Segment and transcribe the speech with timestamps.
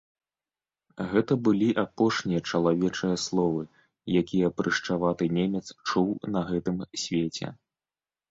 [1.09, 3.63] Гэта былі апошнія чалавечыя словы,
[4.21, 7.47] якія прышчаваты немец чуў на гэтым свеце.